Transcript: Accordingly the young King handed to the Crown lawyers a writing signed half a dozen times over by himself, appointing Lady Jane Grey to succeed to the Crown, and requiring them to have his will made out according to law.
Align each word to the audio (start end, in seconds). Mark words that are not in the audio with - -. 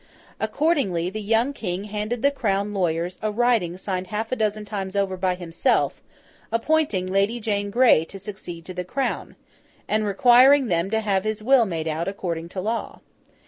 Accordingly 0.39 1.11
the 1.11 1.21
young 1.21 1.53
King 1.53 1.83
handed 1.83 2.23
to 2.23 2.23
the 2.23 2.31
Crown 2.31 2.73
lawyers 2.73 3.19
a 3.21 3.29
writing 3.29 3.77
signed 3.77 4.07
half 4.07 4.31
a 4.31 4.35
dozen 4.35 4.65
times 4.65 4.95
over 4.95 5.15
by 5.15 5.35
himself, 5.35 6.01
appointing 6.51 7.05
Lady 7.05 7.39
Jane 7.39 7.69
Grey 7.69 8.03
to 8.05 8.17
succeed 8.17 8.65
to 8.65 8.73
the 8.73 8.83
Crown, 8.83 9.35
and 9.87 10.03
requiring 10.03 10.69
them 10.69 10.89
to 10.89 11.01
have 11.01 11.23
his 11.23 11.43
will 11.43 11.67
made 11.67 11.87
out 11.87 12.07
according 12.07 12.49
to 12.49 12.61
law. 12.61 12.99